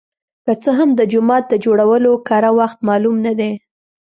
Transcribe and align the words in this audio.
که 0.45 0.53
څه 0.63 0.71
هم 0.77 0.89
د 0.99 1.01
جومات 1.11 1.43
د 1.49 1.53
جوړولو 1.65 2.11
کره 2.27 2.51
وخت 2.59 2.77
معلوم 2.87 3.15
نه 3.25 3.33
دی. 3.39 3.51